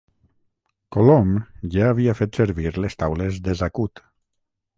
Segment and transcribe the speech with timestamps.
[0.95, 1.35] Colom
[1.75, 4.05] ja havia fet servir les taules de Zacut.